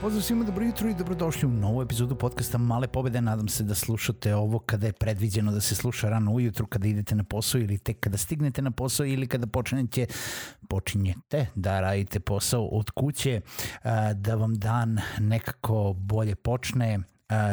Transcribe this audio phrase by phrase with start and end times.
[0.00, 3.20] Pozdrav svima, dobro jutro i dobrodošli u novu epizodu podcasta Male pobede.
[3.20, 7.14] Nadam se da slušate ovo kada je predviđeno da se sluša rano ujutru, kada idete
[7.14, 10.06] na posao ili tek kada stignete na posao ili kada počnete,
[10.68, 13.40] počinjete da radite posao od kuće,
[14.14, 16.98] da vam dan nekako bolje počne,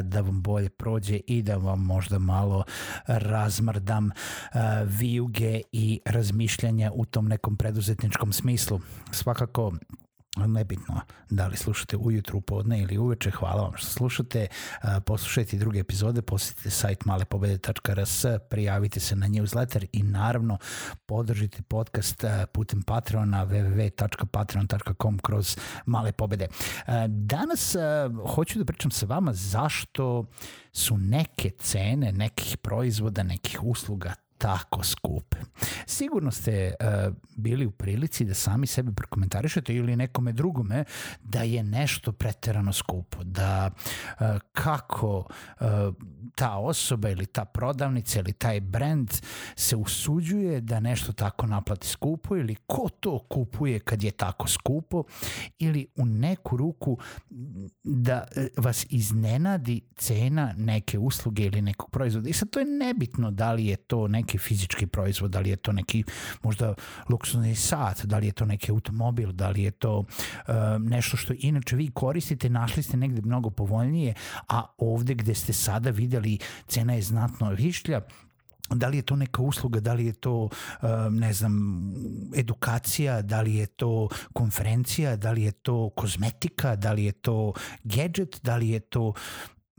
[0.03, 2.63] da vam bolje prođe i da vam možda malo
[3.07, 4.09] razmrdam
[4.85, 8.79] vijuge i razmišljanja u tom nekom preduzetničkom smislu.
[9.11, 9.73] Svakako
[10.45, 14.47] nebitno da li slušate ujutru, podne ili uveče, hvala vam što slušate,
[15.05, 20.57] poslušajte druge epizode, posjetite sajt malepobede.rs, prijavite se na newsletter i naravno
[21.05, 26.47] podržite podcast putem Patreona www.patreon.com kroz male pobede.
[27.07, 27.75] Danas
[28.35, 30.25] hoću da pričam sa vama zašto
[30.71, 35.37] su neke cene nekih proizvoda, nekih usluga tako skupe.
[35.85, 40.83] Sigurno ste uh, bili u prilici da sami sebi prokomentarišete ili nekome drugome
[41.23, 45.67] da je nešto preterano skupo, da uh, kako uh,
[46.35, 49.11] ta osoba ili ta prodavnica ili taj brand
[49.55, 55.03] se usuđuje da nešto tako naplati skupo ili ko to kupuje kad je tako skupo
[55.59, 56.97] ili u neku ruku
[57.83, 58.23] da
[58.57, 62.29] vas iznenadi cena neke usluge ili nekog proizvoda.
[62.29, 65.49] I sad to je nebitno da li je to neki neki fizički proizvod, da li
[65.49, 66.03] je to neki
[66.43, 66.73] možda
[67.09, 71.33] luksuzni sat, da li je to neki automobil, da li je to uh, nešto što
[71.39, 74.13] inače vi koristite, našli ste negde mnogo povoljnije,
[74.49, 76.37] a ovde gde ste sada videli
[76.67, 78.01] cena je znatno višlja,
[78.69, 80.49] da li je to neka usluga, da li je to,
[81.11, 81.55] ne znam,
[82.35, 87.53] edukacija, da li je to konferencija, da li je to kozmetika, da li je to
[87.83, 89.13] gadget, da li je to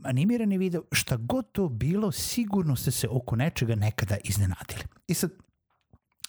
[0.03, 4.83] animirani video, šta god to bilo, sigurno ste se oko nečega nekada iznenadili.
[5.07, 5.31] I sad,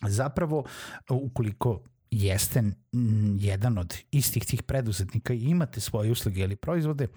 [0.08, 0.64] zapravo,
[1.10, 2.62] ukoliko jeste
[3.38, 7.08] jedan od istih tih preduzetnika i imate svoje usluge ili proizvode,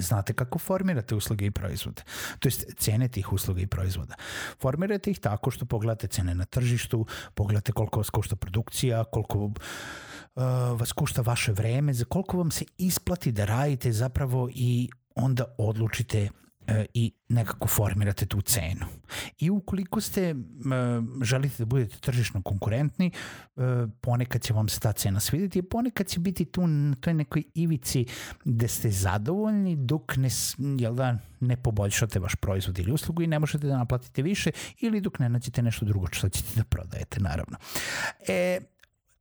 [0.00, 2.02] znate kako formirate usluge i proizvode,
[2.38, 4.14] to jest cene tih usluga i proizvoda.
[4.60, 9.52] Formirate ih tako što pogledate cene na tržištu, pogledate koliko vas košta produkcija, koliko uh,
[10.76, 16.28] vas košta vaše vreme, za koliko vam se isplati da radite zapravo i onda odlučite
[16.66, 18.86] e, i nekako formirate tu cenu.
[19.38, 20.34] I ukoliko ste e,
[21.22, 23.60] želite da budete tržišno konkurentni, e,
[24.00, 27.42] ponekad će vam se ta cena svidjeti, a ponekad će biti tu na toj nekoj
[27.54, 28.06] ivici
[28.44, 30.28] gde ste zadovoljni dok ne,
[30.78, 34.50] jel da, ne poboljšate vaš proizvod ili uslugu i ne možete da naplatite više
[34.80, 37.56] ili dok ne nađete nešto drugo što ćete da prodajete, naravno.
[38.28, 38.60] E,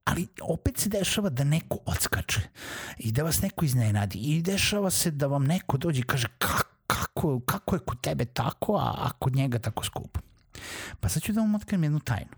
[0.07, 2.41] ali opet se dešava da neko odskače
[2.97, 6.63] i da vas neko iznenadi i dešava se da vam neko dođe i kaže kako,
[6.87, 10.19] kako, kako je kod tebe tako, a, a kod njega tako skupo.
[10.99, 12.31] Pa sad ću da vam otkrijem jednu tajnu.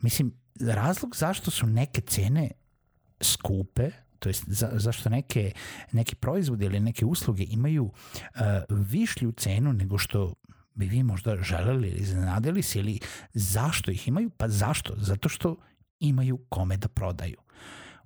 [0.00, 2.50] Mislim, razlog zašto su neke cene
[3.20, 5.52] skupe, to jest za, zašto neke,
[5.92, 10.34] neki proizvodi ili neke usluge imaju uh, višlju cenu nego što
[10.74, 13.00] bi vi možda želeli ili zanadili se ili
[13.34, 14.30] zašto ih imaju?
[14.30, 14.94] Pa zašto?
[14.96, 15.56] Zato što
[16.00, 17.36] imaju kome da prodaju.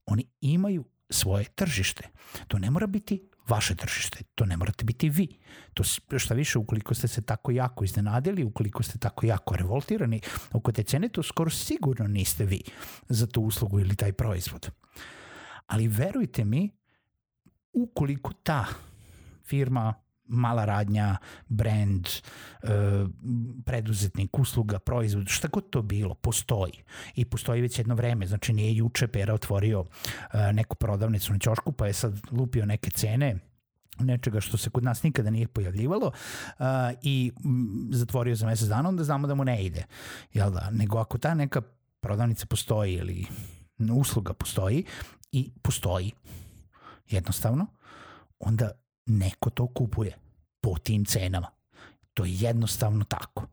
[0.06, 2.08] Oni imaju svoje tržište.
[2.48, 5.28] To ne mora biti vaše tržište, to ne morate biti vi.
[5.74, 10.20] To šta više, ukoliko ste se tako jako iznenadili, ukoliko ste tako jako revoltirani
[10.52, 12.62] oko te cene, to skoro sigurno niste vi
[13.08, 14.70] za tu uslugu ili taj proizvod.
[15.66, 16.70] Ali verujte mi,
[17.72, 18.66] ukoliko ta
[19.44, 19.94] firma
[20.28, 21.16] mala radnja,
[21.48, 22.68] brand, e,
[23.64, 26.72] preduzetnik, usluga, proizvod, šta god to bilo, postoji.
[27.14, 29.84] I postoji već jedno vreme, znači nije juče Pera otvorio
[30.32, 33.38] e, neku prodavnicu na ćošku, pa je sad lupio neke cene,
[33.98, 36.64] nečega što se kod nas nikada nije pojavljivalo uh,
[37.02, 37.32] i
[37.90, 39.84] zatvorio za mesec dana, onda znamo da mu ne ide.
[40.32, 40.70] Jel da?
[40.70, 41.62] Nego ako ta neka
[42.00, 43.26] prodavnica postoji ili
[43.92, 44.84] usluga postoji
[45.32, 46.12] i postoji
[47.10, 47.66] jednostavno,
[48.38, 48.70] onda
[49.06, 50.16] neko to kupuje
[50.60, 51.50] po tim cenama.
[52.14, 53.46] To je jednostavno tako.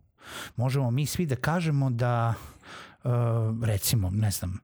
[0.56, 2.34] Možemo mi svi da kažemo da
[3.04, 3.12] uh,
[3.64, 4.60] recimo, ne znam,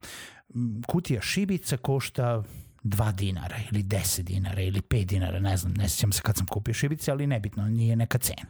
[0.87, 2.43] kutija šibica košta
[2.83, 6.45] 2 dinara ili 10 dinara ili 5 dinara, ne znam, ne sjećam se kad sam
[6.45, 8.49] kupio šibice, ali nebitno, nije neka cena.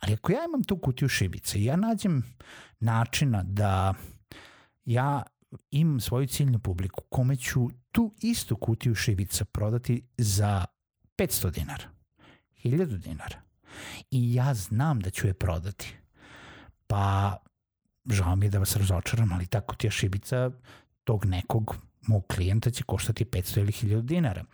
[0.00, 2.22] Ali ako ja imam tu kutiju šibice i ja nađem
[2.80, 3.94] načina da
[4.84, 5.22] ja
[5.70, 10.64] imam svoju ciljnu publiku kome ću tu istu kutiju šibica prodati za
[11.16, 11.84] 500 dinara,
[12.64, 13.40] 1000 dinara.
[14.10, 15.94] I ja znam da ću je prodati,
[16.86, 17.36] pa
[18.10, 20.50] žao mi je da vas razočaram, ali ta kutija šibica
[21.04, 21.76] tog nekog
[22.06, 24.44] mog klijenta će koštati 500 ili 1000 dinara.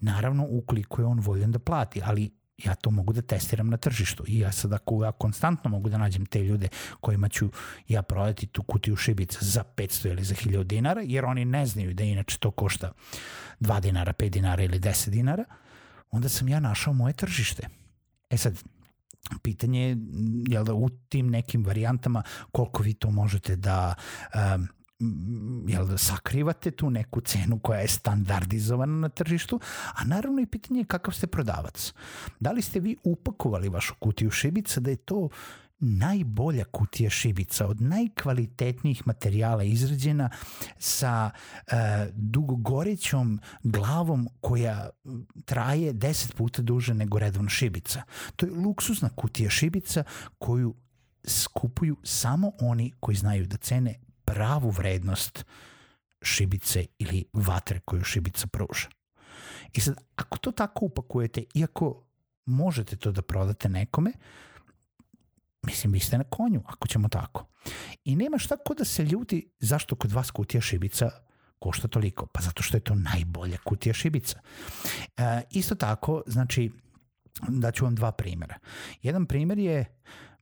[0.00, 2.30] Naravno, ukoliko je on voljen da plati, ali
[2.64, 4.24] ja to mogu da testiram na tržištu.
[4.26, 6.68] I ja sad ako ja konstantno mogu da nađem te ljude
[7.00, 7.50] kojima ću
[7.88, 11.94] ja prodati tu kutiju šibica za 500 ili za 1000 dinara, jer oni ne znaju
[11.94, 12.92] da inače to košta
[13.60, 15.44] 2 dinara, 5 dinara ili 10 dinara,
[16.12, 17.68] onda sam ja našao moje tržište.
[18.30, 18.62] E sad,
[19.42, 19.96] pitanje je
[20.48, 22.22] jel da u tim nekim varijantama
[22.52, 23.94] koliko vi to možete da
[24.34, 24.68] um,
[25.68, 29.60] jel da sakrivate tu neku cenu koja je standardizovana na tržištu,
[29.94, 31.92] a naravno i pitanje je kakav ste prodavac.
[32.40, 35.28] Da li ste vi upakovali vašu kutiju šibica da je to
[35.84, 40.30] najbolja kutija šibica od najkvalitetnijih materijala izrađena
[40.78, 41.74] sa e,
[42.14, 44.90] dugogorećom glavom koja
[45.44, 48.02] traje 10 puta duže nego redovna šibica.
[48.36, 50.04] To je luksuzna kutija šibica
[50.38, 50.74] koju
[51.24, 53.94] skupuju samo oni koji znaju da cene
[54.24, 55.44] pravu vrednost
[56.22, 58.88] šibice ili vatre koju šibica pruža.
[59.72, 62.04] I sad, ako to tako upakujete, iako
[62.46, 64.12] možete to da prodate nekome,
[65.66, 67.46] mislim, vi ste na konju, ako ćemo tako.
[68.04, 71.10] I nema šta ko da se ljudi zašto kod vas kutija šibica
[71.58, 72.26] košta toliko.
[72.26, 74.40] Pa zato što je to najbolja kutija šibica.
[75.16, 76.70] E, isto tako, znači,
[77.48, 78.58] daću vam dva primjera.
[79.02, 79.84] Jedan primjer je,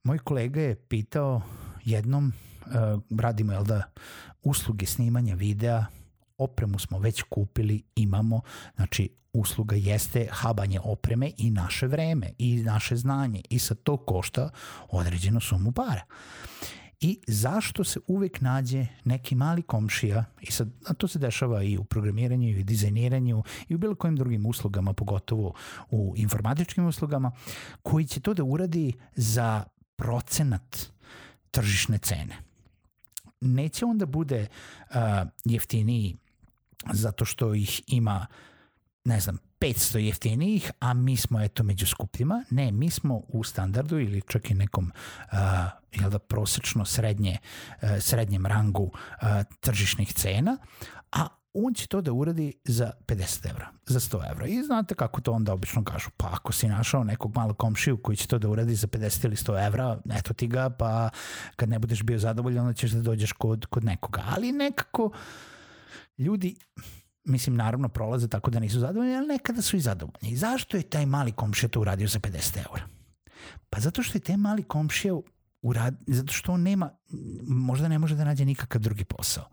[0.03, 1.41] moj kolega je pitao
[1.85, 2.33] jednom
[2.65, 3.83] uh, radimo jel da
[4.43, 5.85] usluge snimanja videa,
[6.43, 8.41] opremu smo već kupili, imamo,
[8.75, 14.49] znači usluga jeste habanje opreme i naše vreme i naše znanje i sa to košta
[14.89, 16.01] određenu sumu para.
[17.01, 21.77] I zašto se uvek nađe neki mali komšija, i sad, a to se dešava i
[21.77, 25.53] u programiranju, i u dizajniranju, i u bilo kojim drugim uslugama, pogotovo
[25.91, 27.31] u informatičkim uslugama,
[27.83, 29.63] koji će to da uradi za
[29.95, 30.77] procenat
[31.51, 32.51] tržišne cene
[33.41, 34.47] neće onda bude
[34.89, 34.95] uh,
[35.45, 36.17] jeftiniji
[36.93, 38.27] zato što ih ima
[39.03, 42.43] ne znam, 500 jeftinijih, a mi smo eto među skupljima.
[42.49, 44.91] Ne, mi smo u standardu ili čak i nekom
[45.31, 45.37] uh,
[45.91, 47.37] jel da, prosečno srednje,
[47.81, 49.27] uh, srednjem rangu uh,
[49.59, 50.57] tržišnih cena,
[51.11, 54.47] a on će to da uradi za 50 evra, za 100 evra.
[54.47, 58.15] I znate kako to onda obično kažu, pa ako si našao nekog malog komšiju koji
[58.17, 61.09] će to da uradi za 50 ili 100 evra, eto ti ga, pa
[61.55, 64.23] kad ne budeš bio zadovoljan, onda ćeš da dođeš kod, kod nekoga.
[64.27, 65.11] Ali nekako
[66.17, 66.55] ljudi,
[67.23, 70.29] mislim, naravno prolaze tako da nisu zadovoljni, ali nekada su i zadovoljni.
[70.29, 72.87] I zašto je taj mali komšija to uradio za 50 evra?
[73.69, 75.13] Pa zato što je taj mali komšija
[75.61, 76.89] urad, zato što on nema,
[77.47, 79.45] možda ne može da nađe nikakav drugi posao.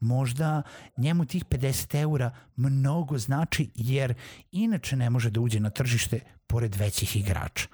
[0.00, 0.62] Možda
[0.96, 4.14] njemu tih 50 eura mnogo znači jer
[4.52, 7.68] inače ne može da uđe na tržište pored većih igrača.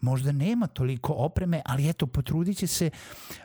[0.00, 2.90] Možda nema toliko opreme, ali eto, potrudit će se,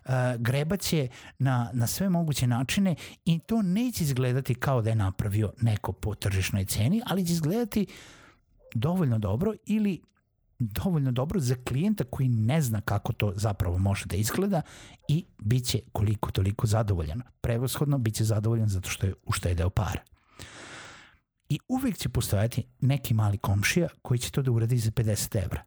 [0.05, 1.07] uh, grebaće
[1.39, 6.15] na, na sve moguće načine i to neće izgledati kao da je napravio neko po
[6.15, 7.87] tržišnoj ceni, ali će izgledati
[8.75, 10.01] dovoljno dobro ili
[10.59, 14.61] dovoljno dobro za klijenta koji ne zna kako to zapravo može da izgleda
[15.07, 17.21] i bit će koliko toliko zadovoljan.
[17.41, 20.01] Prevoshodno bit će zadovoljan zato što je uštedeo para.
[21.49, 25.63] I uvek će postojati neki mali komšija koji će to da uradi za 50 evra.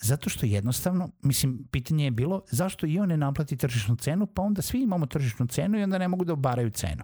[0.00, 4.42] Zato što jednostavno, mislim, pitanje je bilo zašto i on ne naplati tržišnu cenu, pa
[4.42, 7.02] onda svi imamo tržišnu cenu i onda ne mogu da obaraju cenu.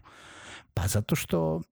[0.74, 1.62] Pa zato što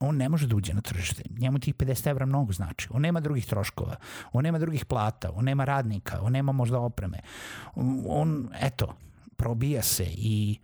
[0.00, 1.22] on ne može da uđe na tržište.
[1.38, 2.88] Njemu tih 50 evra mnogo znači.
[2.90, 3.96] On nema drugih troškova,
[4.32, 7.20] on nema drugih plata, on nema radnika, on nema možda opreme.
[8.08, 8.96] On, eto,
[9.36, 10.58] probija se i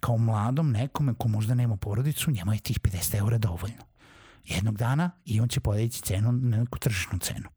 [0.00, 3.82] kao mladom nekome ko možda nema porodicu, njema je tih 50 evra dovoljno.
[4.44, 7.48] Jednog dana i on će podići cenu na neku tržišnu cenu.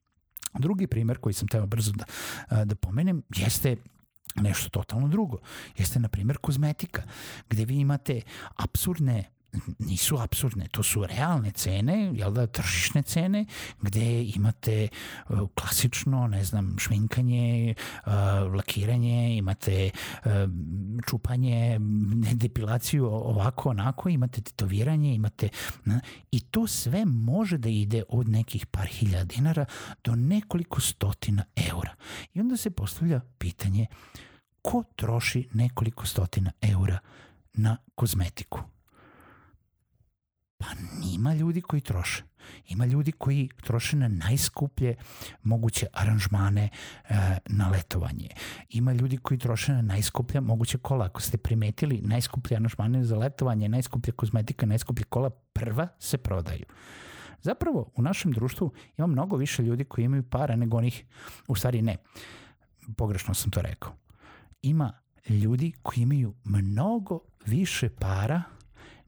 [0.53, 3.75] Drugi primer koji sam teo brzo da, da pomenem jeste
[4.36, 5.38] nešto totalno drugo.
[5.77, 7.03] Jeste, na primjer, kozmetika,
[7.50, 8.21] gde vi imate
[8.55, 9.24] absurdne
[9.79, 13.46] nisu absurdne, to su realne cene, jel da, tržišne cene,
[13.82, 14.88] gde imate
[15.29, 17.75] uh, klasično, ne znam, šminkanje,
[18.06, 18.12] uh,
[18.56, 19.89] lakiranje, imate
[20.25, 20.32] uh,
[21.08, 21.79] čupanje,
[22.34, 25.50] depilaciju ovako, onako, imate tetoviranje, imate,
[25.86, 26.00] na,
[26.32, 29.65] i to sve može da ide od nekih par hiljada dinara
[30.03, 31.96] do nekoliko stotina eura.
[32.34, 33.88] I onda se postavlja pitanje
[34.62, 37.00] ko troši nekoliko stotina eura
[37.53, 38.60] na kozmetiku?
[40.59, 40.67] Pa
[40.99, 42.23] nima ljudi koji troše.
[42.67, 44.95] Ima ljudi koji troše na najskuplje
[45.43, 46.69] moguće aranžmane
[47.09, 48.29] e, na letovanje.
[48.69, 51.05] Ima ljudi koji troše na najskuplja moguće kola.
[51.05, 56.65] Ako ste primetili, najskuplje aranžmane za letovanje, najskuplja kozmetika, najskuplje kola prva se prodaju.
[57.41, 61.05] Zapravo, u našem društvu ima mnogo više ljudi koji imaju para nego onih,
[61.47, 61.97] u stvari ne,
[62.97, 63.95] pogrešno sam to rekao.
[64.61, 64.93] Ima
[65.29, 68.43] ljudi koji imaju mnogo više para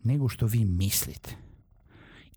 [0.04, 1.36] nego što vi mislite.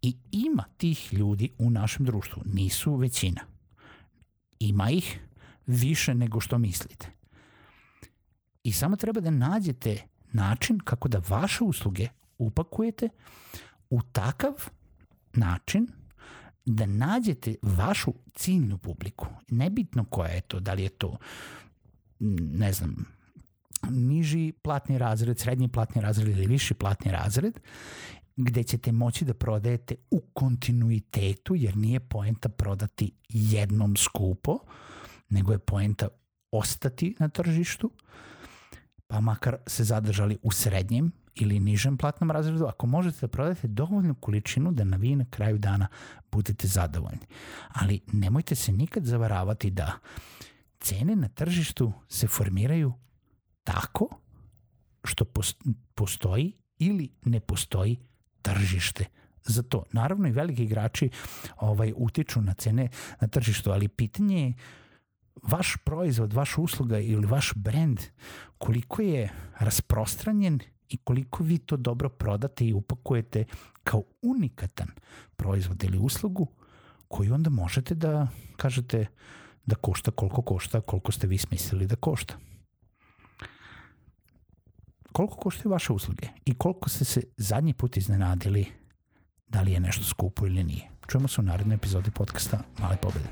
[0.02, 3.40] I ima tih ljudi u našem društvu, nisu većina.
[4.58, 5.20] Ima ih
[5.66, 7.06] više nego što mislite.
[8.64, 10.02] I samo treba da nađete
[10.32, 13.08] način kako da vaše usluge upakujete
[13.90, 14.52] u takav
[15.32, 15.86] način
[16.64, 19.26] da nađete vašu ciljnu publiku.
[19.48, 21.16] Nebitno koja je to, da li je to,
[22.40, 23.04] ne znam,
[23.90, 27.60] niži platni razred, srednji platni razred ili viši platni razred,
[28.36, 34.58] gde ćete moći da prodajete u kontinuitetu, jer nije poenta prodati jednom skupo,
[35.28, 36.08] nego je poenta
[36.50, 37.90] ostati na tržištu,
[39.06, 44.14] pa makar se zadržali u srednjem ili nižem platnom razredu, ako možete da prodate dovoljnu
[44.14, 45.86] količinu da na vi na kraju dana
[46.32, 47.26] budete zadovoljni.
[47.68, 49.98] Ali nemojte se nikad zavaravati da
[50.80, 52.92] cene na tržištu se formiraju
[53.64, 54.08] tako
[55.04, 55.24] što
[55.94, 57.96] postoji ili ne postoji
[58.42, 59.04] tržište
[59.44, 59.82] za to.
[59.92, 61.10] Naravno i veliki igrači
[61.56, 62.88] ovaj utiču na cene
[63.20, 64.54] na tržištu, ali pitanje je
[65.42, 68.00] vaš proizvod, vaša usluga ili vaš brend
[68.58, 73.44] koliko je rasprostranjen i koliko vi to dobro prodate i upakujete
[73.84, 74.88] kao unikatan
[75.36, 76.46] proizvod ili uslugu
[77.08, 79.06] koju onda možete da kažete
[79.66, 82.34] da košta koliko košta, koliko ste vi smislili da košta.
[85.16, 88.66] Koliko koštaju vaše usluge i koliko ste se zadnji put iznenadili
[89.46, 90.90] da li je nešto skupo ili nije.
[91.08, 93.28] Čujemo se u narednoj epizodi podcasta Male pobede.